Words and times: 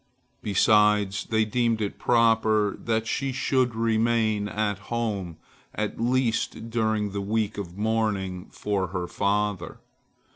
Besides, 0.41 1.25
they 1.29 1.45
deemed 1.45 1.79
it 1.79 1.99
proper 1.99 2.75
that 2.85 3.05
she 3.05 3.31
should 3.31 3.75
remain 3.75 4.49
at 4.49 4.79
home 4.89 5.37
at 5.75 5.99
least 6.01 6.71
during 6.71 7.11
the 7.11 7.21
week 7.21 7.59
of 7.59 7.77
mourning 7.77 8.47
for 8.49 8.87
her 8.87 9.05
father. 9.05 9.77